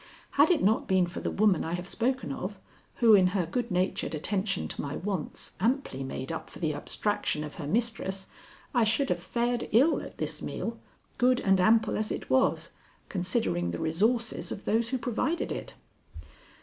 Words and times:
Had 0.31 0.49
it 0.49 0.63
not 0.63 0.87
been 0.87 1.05
for 1.05 1.19
the 1.19 1.29
woman 1.29 1.63
I 1.63 1.73
have 1.73 1.87
spoken 1.87 2.31
of, 2.31 2.57
who 2.95 3.13
in 3.13 3.27
her 3.37 3.45
good 3.45 3.69
natured 3.69 4.15
attention 4.15 4.67
to 4.69 4.81
my 4.81 4.95
wants 4.95 5.51
amply 5.59 6.03
made 6.03 6.31
up 6.31 6.49
for 6.49 6.57
the 6.57 6.73
abstraction 6.73 7.43
of 7.43 7.53
her 7.61 7.67
mistress, 7.67 8.25
I 8.73 8.83
should 8.83 9.09
have 9.09 9.21
fared 9.21 9.69
ill 9.71 10.01
at 10.01 10.17
this 10.17 10.41
meal, 10.41 10.79
good 11.19 11.39
and 11.41 11.61
ample 11.61 11.97
as 11.99 12.11
it 12.11 12.31
was, 12.31 12.71
considering 13.09 13.69
the 13.69 13.77
resources 13.79 14.51
of 14.51 14.65
those 14.65 14.89
who 14.89 14.97
provided 14.97 15.51
it. 15.51 15.75